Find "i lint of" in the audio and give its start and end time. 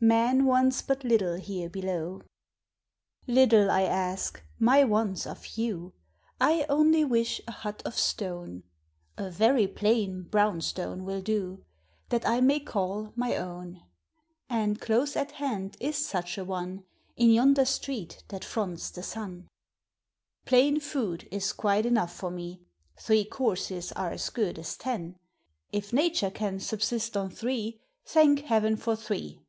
7.46-7.94